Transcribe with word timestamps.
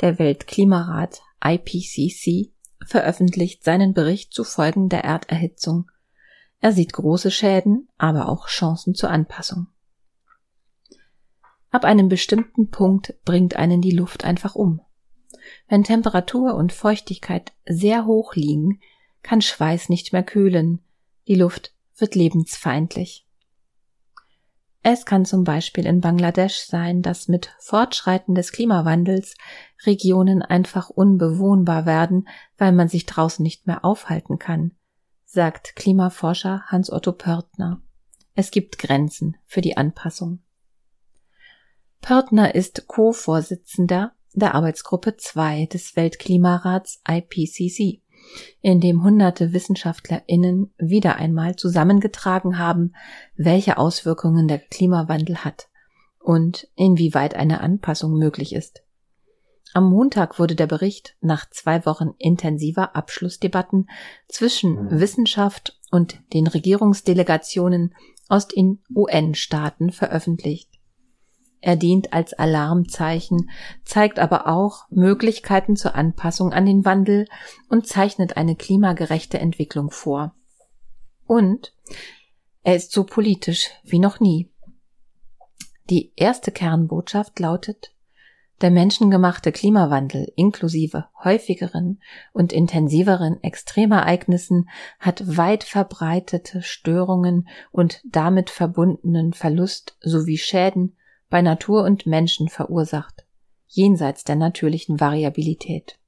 Der 0.00 0.18
Weltklimarat 0.18 1.20
IPCC 1.44 2.52
veröffentlicht 2.84 3.62
seinen 3.62 3.94
Bericht 3.94 4.34
zu 4.34 4.42
Folgen 4.42 4.88
der 4.88 5.04
Erderhitzung. 5.04 5.92
Er 6.58 6.72
sieht 6.72 6.92
große 6.92 7.30
Schäden, 7.30 7.88
aber 7.98 8.28
auch 8.28 8.48
Chancen 8.48 8.96
zur 8.96 9.10
Anpassung. 9.10 9.68
Ab 11.70 11.84
einem 11.84 12.08
bestimmten 12.08 12.70
Punkt 12.70 13.14
bringt 13.24 13.54
einen 13.54 13.80
die 13.80 13.92
Luft 13.92 14.24
einfach 14.24 14.56
um. 14.56 14.80
Wenn 15.68 15.84
Temperatur 15.84 16.54
und 16.54 16.72
Feuchtigkeit 16.72 17.52
sehr 17.66 18.06
hoch 18.06 18.34
liegen, 18.34 18.80
kann 19.22 19.42
Schweiß 19.42 19.88
nicht 19.88 20.12
mehr 20.12 20.22
kühlen, 20.22 20.80
die 21.28 21.34
Luft 21.34 21.74
wird 21.96 22.14
lebensfeindlich. 22.14 23.26
Es 24.82 25.04
kann 25.04 25.26
zum 25.26 25.44
Beispiel 25.44 25.84
in 25.84 26.00
Bangladesch 26.00 26.60
sein, 26.60 27.02
dass 27.02 27.28
mit 27.28 27.54
Fortschreiten 27.58 28.34
des 28.34 28.50
Klimawandels 28.50 29.34
Regionen 29.84 30.40
einfach 30.40 30.88
unbewohnbar 30.88 31.84
werden, 31.84 32.28
weil 32.56 32.72
man 32.72 32.88
sich 32.88 33.04
draußen 33.04 33.42
nicht 33.42 33.66
mehr 33.66 33.84
aufhalten 33.84 34.38
kann, 34.38 34.72
sagt 35.26 35.76
Klimaforscher 35.76 36.62
Hans-Otto 36.68 37.12
Pörtner. 37.12 37.82
Es 38.34 38.50
gibt 38.50 38.78
Grenzen 38.78 39.36
für 39.44 39.60
die 39.60 39.76
Anpassung. 39.76 40.42
Pörtner 42.00 42.54
ist 42.54 42.86
Co-Vorsitzender 42.86 44.14
der 44.32 44.54
Arbeitsgruppe 44.54 45.16
2 45.16 45.66
des 45.66 45.96
Weltklimarats 45.96 47.02
IPCC, 47.08 48.02
in 48.60 48.80
dem 48.80 49.02
hunderte 49.02 49.52
WissenschaftlerInnen 49.52 50.72
wieder 50.78 51.16
einmal 51.16 51.56
zusammengetragen 51.56 52.58
haben, 52.58 52.94
welche 53.36 53.78
Auswirkungen 53.78 54.48
der 54.48 54.58
Klimawandel 54.58 55.38
hat 55.44 55.68
und 56.20 56.68
inwieweit 56.76 57.34
eine 57.34 57.60
Anpassung 57.60 58.18
möglich 58.18 58.54
ist. 58.54 58.82
Am 59.72 59.88
Montag 59.88 60.38
wurde 60.38 60.56
der 60.56 60.66
Bericht 60.66 61.16
nach 61.20 61.48
zwei 61.48 61.86
Wochen 61.86 62.10
intensiver 62.18 62.96
Abschlussdebatten 62.96 63.88
zwischen 64.28 64.84
mhm. 64.84 65.00
Wissenschaft 65.00 65.78
und 65.90 66.20
den 66.32 66.46
Regierungsdelegationen 66.46 67.94
aus 68.28 68.48
den 68.48 68.82
UN-Staaten 68.94 69.90
veröffentlicht. 69.90 70.69
Er 71.60 71.76
dient 71.76 72.12
als 72.12 72.32
Alarmzeichen, 72.32 73.50
zeigt 73.84 74.18
aber 74.18 74.46
auch 74.46 74.88
Möglichkeiten 74.90 75.76
zur 75.76 75.94
Anpassung 75.94 76.52
an 76.52 76.64
den 76.64 76.84
Wandel 76.84 77.26
und 77.68 77.86
zeichnet 77.86 78.36
eine 78.36 78.56
klimagerechte 78.56 79.38
Entwicklung 79.38 79.90
vor. 79.90 80.34
Und 81.26 81.74
er 82.62 82.76
ist 82.76 82.92
so 82.92 83.04
politisch 83.04 83.70
wie 83.84 83.98
noch 83.98 84.20
nie. 84.20 84.50
Die 85.90 86.12
erste 86.16 86.50
Kernbotschaft 86.50 87.38
lautet, 87.38 87.92
der 88.60 88.70
menschengemachte 88.70 89.52
Klimawandel 89.52 90.30
inklusive 90.36 91.06
häufigeren 91.24 92.00
und 92.32 92.52
intensiveren 92.52 93.42
Extremereignissen 93.42 94.68
hat 94.98 95.36
weit 95.36 95.64
verbreitete 95.64 96.62
Störungen 96.62 97.48
und 97.70 98.02
damit 98.04 98.50
verbundenen 98.50 99.32
Verlust 99.32 99.96
sowie 100.00 100.36
Schäden 100.36 100.96
bei 101.30 101.40
Natur 101.42 101.84
und 101.84 102.06
Menschen 102.06 102.48
verursacht, 102.48 103.24
jenseits 103.68 104.24
der 104.24 104.36
natürlichen 104.36 105.00
Variabilität. 105.00 105.98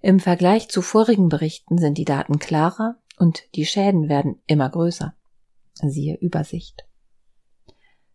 Im 0.00 0.20
Vergleich 0.20 0.68
zu 0.68 0.80
vorigen 0.80 1.28
Berichten 1.28 1.78
sind 1.78 1.98
die 1.98 2.04
Daten 2.04 2.38
klarer 2.38 2.96
und 3.18 3.42
die 3.54 3.66
Schäden 3.66 4.08
werden 4.08 4.40
immer 4.46 4.70
größer. 4.70 5.14
Siehe 5.74 6.16
Übersicht. 6.16 6.86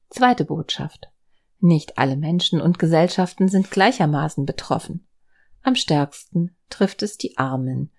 Zweite 0.09 0.46
Botschaft. 0.46 1.12
Nicht 1.59 1.98
alle 1.98 2.16
Menschen 2.16 2.62
und 2.62 2.80
Gesellschaften 2.80 3.50
sind 3.50 3.69
gleichermaßen 3.69 4.46
betroffen. 4.46 5.08
Am 5.62 5.75
stärksten 5.75 6.56
trifft 6.69 7.03
es 7.03 7.18
die 7.18 7.38
Armen, 7.38 7.92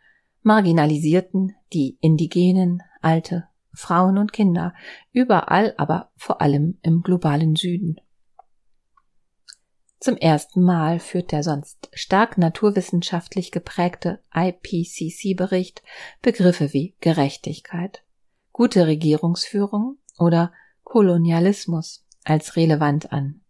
Marginalisierten, 0.43 1.54
die 1.72 1.99
Indigenen, 2.00 2.82
Alte, 3.03 3.50
Frauen 3.72 4.19
und 4.19 4.32
Kinder, 4.32 4.75
überall, 5.12 5.75
aber 5.76 6.10
vor 6.16 6.41
allem 6.41 6.78
im 6.82 7.03
globalen 7.03 7.56
Süden. 7.56 8.00
Zum 10.00 10.16
ersten 10.16 10.62
Mal 10.62 10.98
führt 10.98 11.31
der 11.31 11.42
sonst 11.42 11.91
stark 11.92 12.38
naturwissenschaftlich 12.38 13.53
geprägte 13.53 14.20
IPCC-Bericht 14.34 15.82
Begriffe 16.22 16.72
wie 16.72 16.97
Gerechtigkeit, 17.00 18.03
gute 18.53 18.86
Regierungsführung 18.86 19.98
oder 20.19 20.52
Kolonialismus 20.84 22.06
als 22.25 22.56
relevant 22.56 23.12
an. 23.12 23.42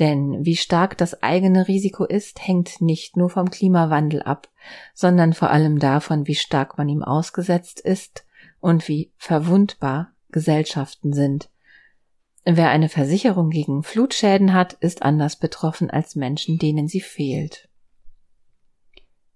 Denn 0.00 0.44
wie 0.44 0.56
stark 0.56 0.98
das 0.98 1.22
eigene 1.22 1.68
Risiko 1.68 2.04
ist, 2.04 2.44
hängt 2.44 2.80
nicht 2.80 3.16
nur 3.16 3.30
vom 3.30 3.48
Klimawandel 3.48 4.22
ab, 4.22 4.48
sondern 4.92 5.34
vor 5.34 5.50
allem 5.50 5.78
davon, 5.78 6.26
wie 6.26 6.34
stark 6.34 6.78
man 6.78 6.88
ihm 6.88 7.04
ausgesetzt 7.04 7.78
ist 7.78 8.26
und 8.64 8.88
wie 8.88 9.12
verwundbar 9.18 10.14
Gesellschaften 10.30 11.12
sind. 11.12 11.50
Wer 12.46 12.70
eine 12.70 12.88
Versicherung 12.88 13.50
gegen 13.50 13.82
Flutschäden 13.82 14.54
hat, 14.54 14.72
ist 14.72 15.02
anders 15.02 15.36
betroffen 15.36 15.90
als 15.90 16.16
Menschen, 16.16 16.58
denen 16.58 16.88
sie 16.88 17.02
fehlt. 17.02 17.68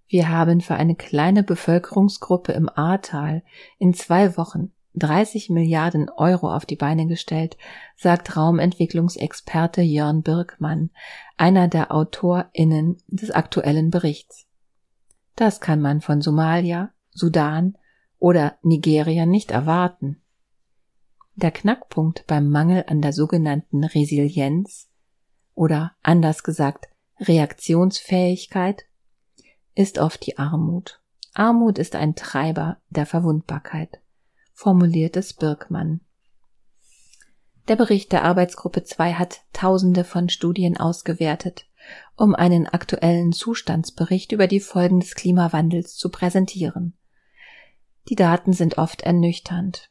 Wir 0.07 0.31
haben 0.31 0.63
für 0.63 0.77
eine 0.77 0.97
kleine 0.97 1.43
Bevölkerungsgruppe 1.43 2.53
im 2.53 2.71
Ahrtal 2.71 3.43
in 3.79 3.93
zwei 3.93 4.39
Wochen 4.39 4.73
30 4.95 5.51
Milliarden 5.51 6.09
Euro 6.09 6.51
auf 6.51 6.65
die 6.65 6.77
Beine 6.77 7.07
gestellt, 7.07 7.59
sagt 7.97 8.35
Raumentwicklungsexperte 8.35 9.83
Jörn 9.83 10.23
Birkmann, 10.23 10.89
einer 11.37 11.69
der 11.69 11.93
AutorInnen 11.93 12.97
des 13.09 13.31
aktuellen 13.31 13.91
Berichts. 13.91 14.47
Das 15.37 15.61
kann 15.61 15.83
man 15.83 16.01
von 16.01 16.23
Somalia, 16.23 16.93
Sudan, 17.11 17.77
oder 18.19 18.59
Nigeria 18.63 19.27
nicht 19.27 19.51
erwarten. 19.51 20.21
Der 21.35 21.51
Knackpunkt 21.53 22.27
beim 22.27 22.51
Mangel 22.51 22.85
an 22.89 23.01
der 23.01 23.13
sogenannten 23.13 23.85
Resilienz 23.85 24.89
oder 25.55 25.93
anders 26.03 26.43
gesagt 26.43 26.89
Reaktionsfähigkeit 27.21 28.85
ist 29.75 29.99
oft 29.99 30.27
die 30.27 30.39
Armut. 30.39 31.01
Armut 31.35 31.79
ist 31.79 31.95
ein 31.95 32.17
Treiber 32.17 32.79
der 32.91 33.07
Verwundbarkeit, 33.07 34.01
formuliert 34.53 35.17
es 35.17 35.33
Birkmann. 35.33 36.01
Der 37.69 37.77
Bericht 37.77 38.11
der 38.13 38.25
Arbeitsgruppe 38.25 38.83
2 38.83 39.13
hat 39.15 39.43
Tausende 39.53 40.03
von 40.03 40.29
Studien 40.29 40.77
ausgewertet, 40.77 41.67
um 42.17 42.35
einen 42.35 42.67
aktuellen 42.67 43.33
Zustandsbericht 43.33 44.33
über 44.33 44.49
die 44.49 44.61
Folgen 44.61 45.01
des 45.01 45.15
Klimawandels 45.15 45.95
zu 45.95 46.09
präsentieren. 46.11 46.98
Die 48.09 48.15
Daten 48.15 48.53
sind 48.53 48.79
oft 48.79 49.03
ernüchternd. 49.03 49.91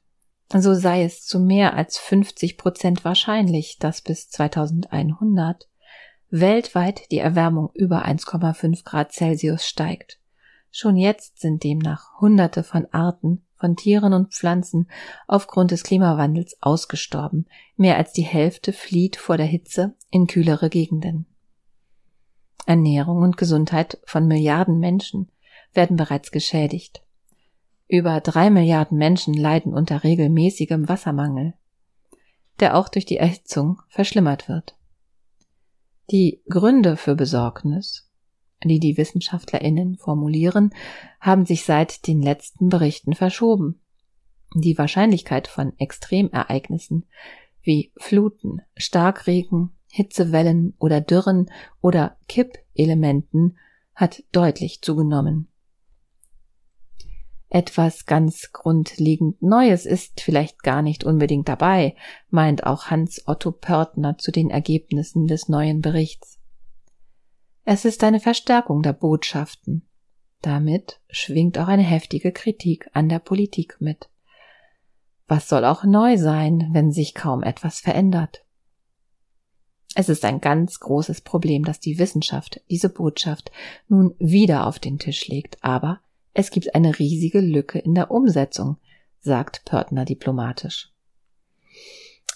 So 0.54 0.74
sei 0.74 1.04
es 1.04 1.26
zu 1.26 1.40
mehr 1.40 1.76
als 1.76 1.98
50 1.98 2.58
Prozent 2.58 3.06
wahrscheinlich, 3.06 3.78
dass 3.80 4.02
bis 4.02 4.30
2100 4.30 5.68
weltweit 6.30 7.12
die 7.12 7.20
Erwärmung 7.20 7.70
über 7.74 8.06
1,5 8.06 8.84
Grad 8.84 9.12
Celsius 9.12 9.66
steigt. 9.66 10.20
Schon 10.72 10.98
jetzt 10.98 11.40
sind 11.40 11.64
demnach 11.64 12.20
Hunderte 12.20 12.64
von 12.64 12.88
Arten 12.92 13.44
von 13.56 13.76
Tieren 13.76 14.14
und 14.14 14.34
Pflanzen 14.34 14.90
aufgrund 15.28 15.72
des 15.72 15.84
Klimawandels 15.84 16.58
ausgestorben. 16.62 17.48
Mehr 17.76 17.98
als 17.98 18.14
die 18.14 18.24
Hälfte 18.24 18.72
flieht 18.72 19.16
vor 19.16 19.38
der 19.38 19.48
Hitze 19.48 19.96
in 20.12 20.28
kühlere 20.28 20.70
Gegenden. 20.70 21.26
Ernährung 22.66 23.24
und 23.24 23.38
Gesundheit 23.38 24.00
von 24.06 24.28
Milliarden 24.28 24.80
Menschen 24.80 25.32
werden 25.74 25.98
bereits 25.98 26.32
geschädigt. 26.32 27.02
Über 27.90 28.20
drei 28.20 28.50
Milliarden 28.50 28.98
Menschen 28.98 29.34
leiden 29.34 29.74
unter 29.74 30.04
regelmäßigem 30.04 30.90
Wassermangel, 30.90 31.54
der 32.60 32.76
auch 32.76 32.90
durch 32.90 33.06
die 33.06 33.18
Erhitzung 33.18 33.82
verschlimmert 33.88 34.50
wird. 34.50 34.76
Die 36.12 36.42
Gründe 36.50 36.98
für 36.98 37.16
Besorgnis, 37.16 38.10
die 38.64 38.80
die 38.80 38.98
Wissenschaftlerinnen 38.98 39.98
formulieren, 39.98 40.74
haben 41.22 41.46
sich 41.46 41.64
seit 41.64 42.08
den 42.08 42.22
letzten 42.22 42.70
Berichten 42.70 43.14
verschoben. 43.14 43.80
Die 44.54 44.78
Wahrscheinlichkeit 44.78 45.48
von 45.48 45.78
Extremereignissen 45.78 47.06
wie 47.62 47.92
Fluten, 47.98 48.62
Starkregen, 48.76 49.72
Hitzewellen 49.90 50.74
oder 50.80 51.02
Dürren 51.02 51.52
oder 51.82 52.18
Kippelementen 52.28 53.58
hat 53.94 54.24
deutlich 54.32 54.82
zugenommen. 54.82 55.48
Etwas 57.50 58.06
ganz 58.06 58.52
grundlegend 58.52 59.42
Neues 59.42 59.86
ist 59.86 60.20
vielleicht 60.20 60.64
gar 60.64 60.82
nicht 60.82 61.06
unbedingt 61.06 61.48
dabei, 61.48 61.96
meint 62.30 62.66
auch 62.66 62.88
Hans 62.88 63.26
Otto 63.26 63.52
Pörtner 63.52 64.18
zu 64.18 64.32
den 64.32 64.50
Ergebnissen 64.50 65.28
des 65.28 65.48
neuen 65.48 65.82
Berichts. 65.82 66.40
Es 67.64 67.86
ist 67.86 68.04
eine 68.04 68.20
Verstärkung 68.20 68.82
der 68.82 68.94
Botschaften. 68.94 69.88
Damit 70.42 71.00
schwingt 71.10 71.58
auch 71.58 71.68
eine 71.68 71.84
heftige 71.84 72.32
Kritik 72.32 72.90
an 72.94 73.10
der 73.10 73.20
Politik 73.20 73.78
mit. 73.80 74.10
Was 75.28 75.50
soll 75.50 75.66
auch 75.66 75.84
neu 75.84 76.18
sein, 76.18 76.70
wenn 76.72 76.92
sich 76.92 77.14
kaum 77.14 77.44
etwas 77.44 77.80
verändert? 77.80 78.46
Es 79.96 80.10
ist 80.10 80.24
ein 80.26 80.42
ganz 80.42 80.80
großes 80.80 81.22
Problem, 81.22 81.64
dass 81.64 81.80
die 81.80 81.98
Wissenschaft 81.98 82.62
diese 82.70 82.90
Botschaft 82.90 83.52
nun 83.88 84.16
wieder 84.20 84.68
auf 84.68 84.80
den 84.80 85.00
Tisch 85.00 85.28
legt, 85.28 85.64
aber 85.64 86.02
es 86.38 86.52
gibt 86.52 86.76
eine 86.76 87.00
riesige 87.00 87.40
Lücke 87.40 87.80
in 87.80 87.96
der 87.96 88.12
Umsetzung, 88.12 88.78
sagt 89.22 89.66
Pörtner 89.66 90.06
diplomatisch. 90.06 90.94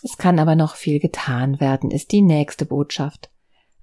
Es 0.01 0.17
kann 0.17 0.39
aber 0.39 0.55
noch 0.55 0.73
viel 0.73 0.99
getan 0.99 1.59
werden, 1.59 1.91
ist 1.91 2.11
die 2.11 2.23
nächste 2.23 2.65
Botschaft. 2.65 3.29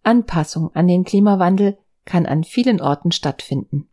Anpassung 0.02 0.74
an 0.74 0.88
den 0.88 1.04
Klimawandel 1.04 1.78
kann 2.04 2.26
an 2.26 2.42
vielen 2.42 2.80
Orten 2.80 3.12
stattfinden. 3.12 3.88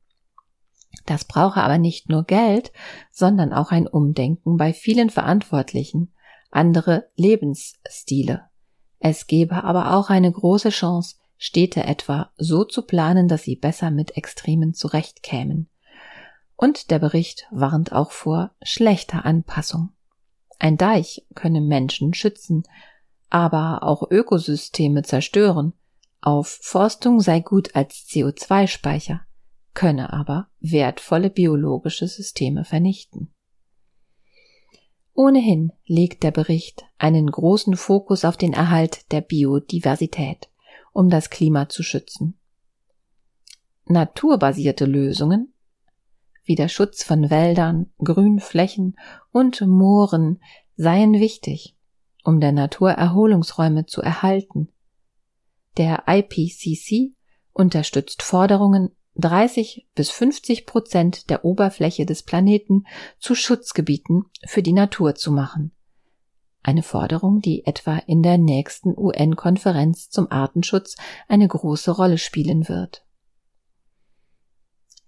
Das 1.06 1.26
brauche 1.26 1.62
aber 1.62 1.78
nicht 1.78 2.10
nur 2.10 2.24
Geld, 2.24 2.72
sondern 3.12 3.54
auch 3.54 3.70
ein 3.70 3.86
Umdenken 3.86 4.58
bei 4.58 4.74
vielen 4.74 5.12
Verantwortlichen, 5.12 6.12
andere 6.50 7.08
Lebensstile. 7.16 8.50
Es 8.98 9.28
gebe 9.28 9.64
aber 9.64 9.96
auch 9.96 10.10
eine 10.10 10.32
große 10.32 10.70
Chance, 10.70 11.18
Städte 11.38 11.84
etwa 11.84 12.32
so 12.36 12.64
zu 12.64 12.82
planen, 12.82 13.28
dass 13.28 13.44
sie 13.44 13.56
besser 13.56 13.92
mit 13.92 14.18
Extremen 14.18 14.74
zurechtkämen. 14.74 15.70
Und 16.56 16.90
der 16.92 17.00
Bericht 17.00 17.48
warnt 17.52 17.92
auch 17.92 18.12
vor 18.12 18.52
schlechter 18.62 19.26
Anpassung. 19.26 19.90
Ein 20.58 20.78
Deich 20.78 21.26
könne 21.36 21.62
Menschen 21.62 22.14
schützen, 22.14 22.64
aber 23.30 23.84
auch 23.84 24.10
Ökosysteme 24.10 25.04
zerstören. 25.04 25.74
Aufforstung 26.22 27.20
sei 27.20 27.42
gut 27.42 27.76
als 27.76 28.08
CO2-Speicher, 28.08 29.22
könne 29.74 30.14
aber 30.14 30.48
wertvolle 30.60 31.30
biologische 31.30 32.08
Systeme 32.08 32.64
vernichten. 32.64 33.34
Ohnehin 35.14 35.72
legt 35.86 36.24
der 36.24 36.32
Bericht 36.32 36.84
einen 36.98 37.28
großen 37.30 37.78
Fokus 37.78 38.26
auf 38.26 38.38
den 38.38 38.54
Erhalt 38.54 39.12
der 39.12 39.22
Biodiversität, 39.22 40.50
um 40.94 41.10
das 41.10 41.30
Klima 41.30 41.70
zu 41.70 41.84
schützen. 41.84 42.40
Naturbasierte 43.86 44.86
Lösungen 44.86 45.54
wie 46.46 46.56
der 46.56 46.70
Schutz 46.70 47.04
von 47.04 47.30
Wäldern, 47.30 47.92
Grünflächen 48.04 48.98
und 49.32 49.62
Mooren 49.62 50.40
seien 50.78 51.14
wichtig, 51.14 51.76
um 52.24 52.40
der 52.40 52.52
Natur 52.52 52.92
Erholungsräume 52.92 53.86
zu 53.86 54.02
erhalten. 54.02 54.70
Der 55.78 56.04
IPCC 56.08 57.14
unterstützt 57.54 58.22
Forderungen, 58.22 58.92
30 59.16 59.88
bis 59.96 60.12
50 60.12 60.66
Prozent 60.66 61.30
der 61.30 61.46
Oberfläche 61.46 62.06
des 62.06 62.24
Planeten 62.24 62.86
zu 63.18 63.34
Schutzgebieten 63.34 64.26
für 64.46 64.62
die 64.62 64.74
Natur 64.74 65.16
zu 65.16 65.32
machen. 65.32 65.72
Eine 66.64 66.84
Forderung, 66.84 67.42
die 67.42 67.66
etwa 67.66 67.98
in 68.08 68.24
der 68.24 68.38
nächsten 68.38 68.98
UN-Konferenz 68.98 70.10
zum 70.10 70.32
Artenschutz 70.32 70.96
eine 71.28 71.48
große 71.48 71.92
Rolle 71.92 72.18
spielen 72.18 72.68
wird. 72.68 73.05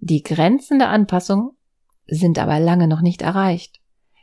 Die 0.09 0.23
Grenzen 0.23 0.79
der 0.79 0.87
Anpassung 0.87 1.51
sind 2.07 2.39
aber 2.39 2.61
lange 2.61 2.87
noch 2.87 3.01
nicht 3.01 3.21
erreicht. 3.21 3.81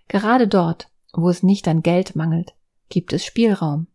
Gerade 0.09 0.49
dort, 0.49 0.89
wo 1.13 1.29
es 1.29 1.43
nicht 1.43 1.69
an 1.69 1.83
Geld 1.83 2.17
mangelt, 2.17 2.55
gibt 2.89 3.13
es 3.13 3.23
Spielraum. 3.23 3.87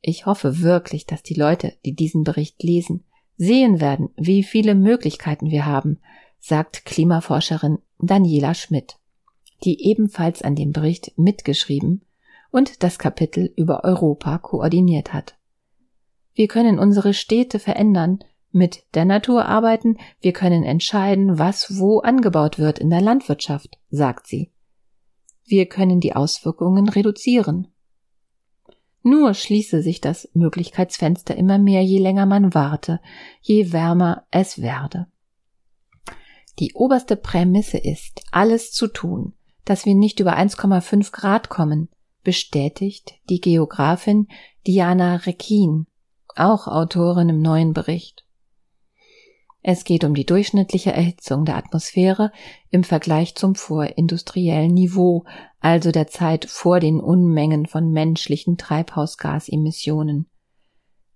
Ich 0.00 0.24
hoffe 0.24 0.60
wirklich, 0.60 1.04
dass 1.04 1.22
die 1.22 1.34
Leute, 1.34 1.74
die 1.84 1.94
diesen 1.94 2.24
Bericht 2.24 2.62
lesen, 2.62 3.04
sehen 3.36 3.78
werden, 3.78 4.08
wie 4.16 4.42
viele 4.42 4.74
Möglichkeiten 4.74 5.50
wir 5.50 5.66
haben, 5.66 6.00
sagt 6.38 6.86
Klimaforscherin 6.86 7.80
Daniela 7.98 8.54
Schmidt, 8.54 8.96
die 9.64 9.84
ebenfalls 9.84 10.40
an 10.40 10.56
dem 10.56 10.72
Bericht 10.72 11.12
mitgeschrieben 11.18 12.06
und 12.50 12.82
das 12.82 12.98
Kapitel 12.98 13.52
über 13.54 13.84
Europa 13.84 14.38
koordiniert 14.38 15.12
hat. 15.12 15.36
Wir 16.32 16.48
können 16.48 16.78
unsere 16.78 17.12
Städte 17.12 17.58
verändern, 17.58 18.20
mit 18.52 18.84
der 18.94 19.04
Natur 19.04 19.46
arbeiten, 19.46 19.96
wir 20.20 20.32
können 20.32 20.62
entscheiden, 20.62 21.38
was 21.38 21.78
wo 21.78 22.00
angebaut 22.00 22.58
wird 22.58 22.78
in 22.78 22.90
der 22.90 23.00
Landwirtschaft, 23.00 23.78
sagt 23.90 24.26
sie. 24.26 24.50
Wir 25.44 25.66
können 25.66 26.00
die 26.00 26.14
Auswirkungen 26.14 26.88
reduzieren. 26.88 27.68
Nur 29.02 29.34
schließe 29.34 29.82
sich 29.82 30.00
das 30.00 30.28
Möglichkeitsfenster 30.34 31.36
immer 31.36 31.58
mehr, 31.58 31.82
je 31.82 31.98
länger 31.98 32.26
man 32.26 32.54
warte, 32.54 33.00
je 33.40 33.72
wärmer 33.72 34.24
es 34.30 34.62
werde. 34.62 35.08
Die 36.58 36.74
oberste 36.74 37.16
Prämisse 37.16 37.78
ist, 37.78 38.22
alles 38.30 38.70
zu 38.72 38.86
tun, 38.86 39.34
dass 39.64 39.86
wir 39.86 39.94
nicht 39.94 40.20
über 40.20 40.36
1,5 40.36 41.10
Grad 41.10 41.48
kommen, 41.48 41.88
bestätigt 42.22 43.14
die 43.28 43.40
Geografin 43.40 44.28
Diana 44.66 45.16
Rekin, 45.16 45.86
auch 46.36 46.68
Autorin 46.68 47.28
im 47.28 47.40
neuen 47.40 47.72
Bericht. 47.72 48.21
Es 49.62 49.84
geht 49.84 50.02
um 50.02 50.14
die 50.14 50.26
durchschnittliche 50.26 50.92
Erhitzung 50.92 51.44
der 51.44 51.56
Atmosphäre 51.56 52.32
im 52.70 52.82
Vergleich 52.82 53.36
zum 53.36 53.54
vorindustriellen 53.54 54.74
Niveau, 54.74 55.24
also 55.60 55.92
der 55.92 56.08
Zeit 56.08 56.46
vor 56.46 56.80
den 56.80 57.00
Unmengen 57.00 57.66
von 57.66 57.92
menschlichen 57.92 58.58
Treibhausgasemissionen. 58.58 60.26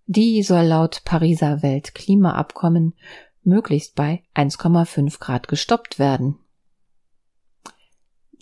Die 0.06 0.44
soll 0.44 0.66
laut 0.66 1.02
Pariser 1.04 1.62
Weltklimaabkommen 1.62 2.94
möglichst 3.42 3.96
bei 3.96 4.22
1,5 4.36 5.18
Grad 5.18 5.48
gestoppt 5.48 5.98
werden. 5.98 6.38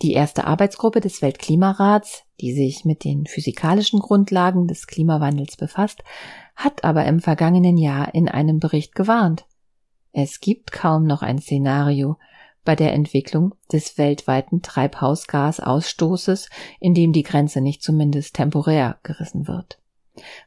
Die 0.02 0.12
erste 0.12 0.46
Arbeitsgruppe 0.46 1.00
des 1.00 1.22
Weltklimarats, 1.22 2.24
die 2.40 2.52
sich 2.52 2.84
mit 2.84 3.04
den 3.04 3.26
physikalischen 3.26 4.00
Grundlagen 4.00 4.66
des 4.66 4.86
Klimawandels 4.86 5.56
befasst, 5.56 6.02
hat 6.56 6.84
aber 6.84 7.06
im 7.06 7.20
vergangenen 7.20 7.78
Jahr 7.78 8.12
in 8.12 8.28
einem 8.28 8.58
Bericht 8.58 8.94
gewarnt. 8.94 9.46
Es 10.16 10.38
gibt 10.38 10.70
kaum 10.70 11.06
noch 11.06 11.22
ein 11.22 11.40
Szenario 11.40 12.18
bei 12.64 12.76
der 12.76 12.92
Entwicklung 12.92 13.56
des 13.72 13.98
weltweiten 13.98 14.62
Treibhausgasausstoßes, 14.62 16.48
in 16.78 16.94
dem 16.94 17.12
die 17.12 17.24
Grenze 17.24 17.60
nicht 17.60 17.82
zumindest 17.82 18.36
temporär 18.36 19.00
gerissen 19.02 19.48
wird. 19.48 19.80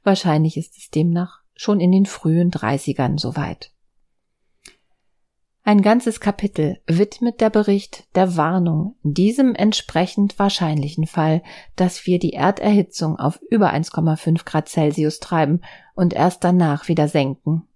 Wahrscheinlich 0.03 0.55
ist 0.55 0.77
es 0.77 0.89
demnach 0.89 1.41
schon 1.53 1.81
in 1.81 1.91
den 1.91 2.05
frühen 2.05 2.49
30ern 2.49 3.19
soweit. 3.19 3.73
Ein 5.63 5.81
ganzes 5.81 6.21
Kapitel 6.21 6.79
widmet 6.87 7.41
der 7.41 7.49
Bericht 7.49 8.07
der 8.15 8.37
Warnung 8.37 8.95
diesem 9.03 9.53
entsprechend 9.53 10.39
wahrscheinlichen 10.39 11.07
Fall, 11.07 11.43
dass 11.75 12.05
wir 12.05 12.19
die 12.19 12.31
Erderhitzung 12.31 13.17
auf 13.17 13.41
über 13.49 13.73
1,5 13.73 14.45
Grad 14.45 14.69
Celsius 14.69 15.19
treiben 15.19 15.59
und 15.93 16.13
erst 16.13 16.45
danach 16.45 16.87
wieder 16.87 17.09
senken 17.09 17.67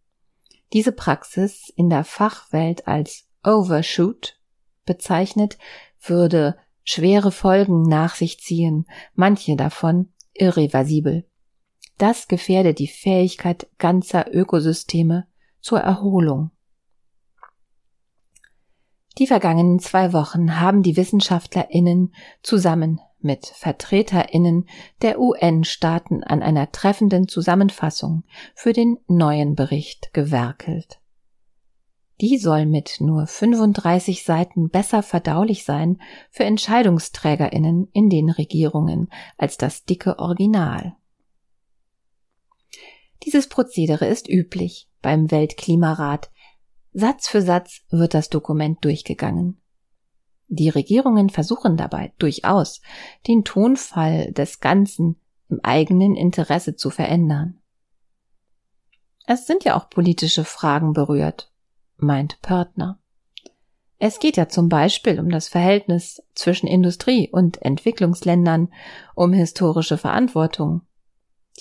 diese 0.74 0.92
Praxis 0.92 1.72
in 1.76 1.90
der 1.90 2.04
Fachwelt 2.04 2.88
als 2.88 3.28
Overshoot 3.44 4.40
bezeichnet, 4.86 5.58
würde 6.00 6.58
schwere 6.84 7.32
Folgen 7.32 7.84
nach 7.84 8.16
sich 8.16 8.40
ziehen, 8.40 8.86
manche 9.14 9.56
davon 9.56 10.12
irreversibel. 10.34 11.28
Das 11.98 12.28
gefährde 12.28 12.74
die 12.74 12.88
Fähigkeit 12.88 13.70
ganzer 13.78 14.34
Ökosysteme 14.34 15.28
zur 15.60 15.80
Erholung. 15.80 16.52
Die 19.18 19.28
vergangenen 19.28 19.80
zwei 19.80 20.14
Wochen 20.14 20.60
haben 20.60 20.84
die 20.84 20.98
WissenschaftlerInnen 20.98 22.16
zusammen 22.42 23.00
mit 23.24 23.46
VertreterInnen 23.46 24.68
der 25.02 25.20
UN-Staaten 25.20 26.24
an 26.24 26.42
einer 26.42 26.72
treffenden 26.72 27.28
Zusammenfassung 27.28 28.24
für 28.56 28.74
den 28.74 28.98
neuen 29.08 29.56
Bericht 29.56 30.14
gewerkelt. 30.14 31.00
Die 32.22 32.38
soll 32.38 32.68
mit 32.68 32.98
nur 33.00 33.26
35 33.26 34.24
Seiten 34.24 34.70
besser 34.70 35.02
verdaulich 35.02 35.64
sein 35.64 36.00
für 36.30 36.44
EntscheidungsträgerInnen 36.44 37.90
in 37.94 38.10
den 38.10 38.30
Regierungen 38.30 39.10
als 39.38 39.58
das 39.58 39.86
dicke 39.86 40.20
Original. 40.20 40.96
Dieses 43.24 43.50
Prozedere 43.50 44.06
ist 44.06 44.28
üblich 44.28 44.88
beim 45.02 45.32
Weltklimarat. 45.32 46.32
Satz 46.94 47.28
für 47.28 47.42
Satz 47.42 47.82
wird 47.90 48.14
das 48.14 48.30
Dokument 48.30 48.84
durchgegangen. 48.84 49.61
Die 50.54 50.68
Regierungen 50.68 51.30
versuchen 51.30 51.78
dabei 51.78 52.12
durchaus, 52.18 52.82
den 53.26 53.46
Tonfall 53.46 54.34
des 54.34 54.60
Ganzen 54.60 55.16
im 55.48 55.62
eigenen 55.64 56.14
Interesse 56.14 56.76
zu 56.76 56.90
verändern. 56.90 57.62
Es 59.26 59.48
sind 59.48 59.64
ja 59.64 59.78
auch 59.78 59.90
politische 59.90 60.44
Fragen 60.44 60.92
berührt, 60.92 61.54
meint 61.96 62.42
Pörtner. 62.42 63.00
Es 63.98 64.20
geht 64.20 64.36
ja 64.36 64.50
zum 64.50 64.68
Beispiel 64.68 65.22
um 65.22 65.30
das 65.30 65.48
Verhältnis 65.48 66.22
zwischen 66.36 66.68
Industrie 66.68 67.30
und 67.32 67.62
Entwicklungsländern, 67.62 68.74
um 69.16 69.32
historische 69.32 69.98
Verantwortung. 69.98 70.82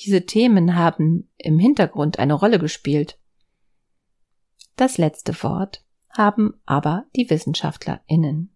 Diese 0.03 0.27
Themen 0.27 0.75
haben 0.75 1.31
im 1.37 1.61
Hintergrund 1.61 2.19
eine 2.19 2.35
Rolle 2.35 2.59
gespielt. 2.59 3.21
Das 4.75 4.99
letzte 4.99 5.41
Wort 5.45 5.85
haben 6.09 6.55
aber 6.67 7.05
die 7.15 7.31
WissenschaftlerInnen. 7.31 8.51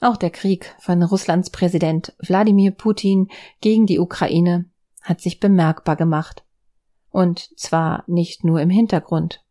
Auch 0.00 0.16
der 0.16 0.30
Krieg 0.30 0.74
von 0.78 1.02
Russlands 1.02 1.50
Präsident 1.50 2.14
Wladimir 2.18 2.70
Putin 2.70 3.28
gegen 3.60 3.86
die 3.86 3.98
Ukraine 3.98 4.64
hat 5.02 5.20
sich 5.20 5.40
bemerkbar 5.40 5.96
gemacht. 5.96 6.44
Und 7.10 7.50
zwar 7.58 8.04
nicht 8.06 8.44
nur 8.44 8.60
im 8.60 8.70
Hintergrund. 8.70 9.44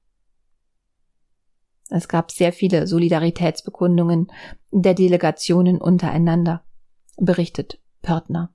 Es 1.89 2.07
gab 2.07 2.31
sehr 2.31 2.53
viele 2.53 2.87
Solidaritätsbekundungen 2.87 4.31
der 4.71 4.93
Delegationen 4.93 5.79
untereinander, 5.81 6.63
berichtet 7.17 7.79
Pörtner. 8.01 8.53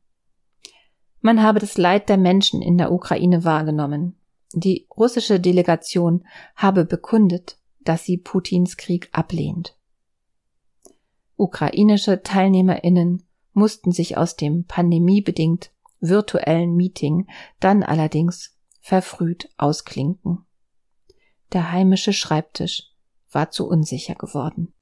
Man 1.21 1.43
habe 1.43 1.59
das 1.59 1.79
Leid 1.79 2.09
der 2.09 2.17
Menschen 2.17 2.61
in 2.63 2.79
der 2.79 2.93
Ukraine 2.93 3.45
wahrgenommen. 3.45 4.19
Die 4.53 4.87
russische 4.97 5.41
Delegation 5.41 6.25
habe 6.55 6.85
bekundet, 6.85 7.59
dass 7.81 8.05
sie 8.05 8.19
Putins 8.19 8.77
Krieg 8.77 9.09
ablehnt. 9.13 9.77
Ukrainische 11.37 12.23
Teilnehmerinnen 12.23 13.27
mussten 13.53 13.93
sich 13.93 14.17
aus 14.17 14.37
dem 14.37 14.65
pandemiebedingt 14.65 15.73
virtuellen 16.01 16.77
Meeting 16.77 17.29
dann 17.61 17.83
allerdings 17.83 18.57
verfrüht 18.81 19.49
ausklinken. 19.57 20.45
Der 21.53 21.73
heimische 21.73 22.13
Schreibtisch 22.13 22.91
war 23.31 23.51
zu 23.51 23.67
unsicher 23.67 24.15
geworden. 24.15 24.75